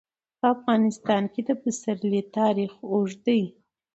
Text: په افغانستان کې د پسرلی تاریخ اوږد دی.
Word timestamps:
په 0.39 0.45
افغانستان 0.55 1.23
کې 1.33 1.41
د 1.47 1.49
پسرلی 1.61 2.21
تاریخ 2.37 2.71
اوږد 2.91 3.19
دی. 3.27 3.41